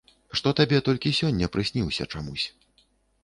Што 0.39 0.51
табе 0.59 0.77
толькі 0.87 1.11
сёння 1.19 1.49
прысніўся 1.55 2.07
чамусь. 2.17 2.45